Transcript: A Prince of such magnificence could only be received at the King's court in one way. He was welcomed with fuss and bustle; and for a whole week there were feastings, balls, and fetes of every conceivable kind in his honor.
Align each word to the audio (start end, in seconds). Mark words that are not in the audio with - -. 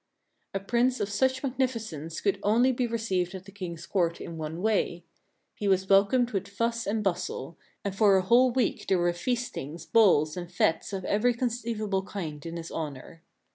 A 0.55 0.59
Prince 0.59 0.99
of 0.99 1.09
such 1.09 1.43
magnificence 1.43 2.19
could 2.21 2.39
only 2.41 2.71
be 2.71 2.87
received 2.87 3.35
at 3.35 3.45
the 3.45 3.51
King's 3.51 3.85
court 3.85 4.19
in 4.19 4.35
one 4.35 4.63
way. 4.63 5.03
He 5.53 5.67
was 5.67 5.87
welcomed 5.89 6.31
with 6.31 6.47
fuss 6.47 6.87
and 6.87 7.03
bustle; 7.03 7.55
and 7.85 7.95
for 7.95 8.17
a 8.17 8.23
whole 8.23 8.49
week 8.49 8.87
there 8.87 8.97
were 8.97 9.13
feastings, 9.13 9.85
balls, 9.85 10.35
and 10.35 10.51
fetes 10.51 10.91
of 10.91 11.05
every 11.05 11.35
conceivable 11.35 12.01
kind 12.01 12.43
in 12.47 12.57
his 12.57 12.71
honor. 12.71 13.21